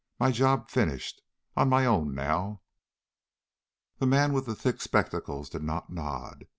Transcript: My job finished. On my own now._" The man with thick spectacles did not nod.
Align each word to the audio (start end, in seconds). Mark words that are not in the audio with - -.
My 0.19 0.31
job 0.31 0.67
finished. 0.67 1.21
On 1.55 1.69
my 1.69 1.85
own 1.85 2.15
now._" 2.15 2.61
The 3.99 4.07
man 4.07 4.33
with 4.33 4.47
thick 4.57 4.81
spectacles 4.81 5.47
did 5.47 5.61
not 5.61 5.91
nod. 5.91 6.47